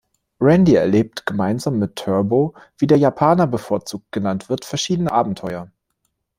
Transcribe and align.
Randy 0.39 0.73
erlebt 0.73 1.27
gemeinsam 1.27 1.77
mit 1.77 1.95
Turbo, 1.95 2.55
wie 2.79 2.87
der 2.87 2.97
Japaner 2.97 3.45
bevorzugt 3.45 4.11
genannt 4.11 4.49
wird, 4.49 4.65
verschiedene 4.65 5.11
Abenteuer. 5.11 5.69